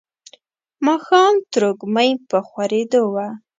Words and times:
ماښام 0.85 1.33
تروږمۍ 1.51 2.11
په 2.29 2.37
خورېدو 2.47 3.01
وه. 3.13 3.27